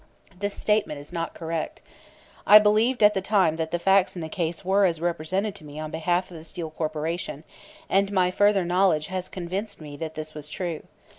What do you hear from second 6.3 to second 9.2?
of the Steel Corporation, and my further knowledge